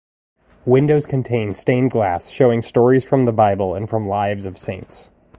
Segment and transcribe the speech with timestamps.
[0.65, 5.11] Windows contain stained glass, showing stories from the Bible and from lives of saints.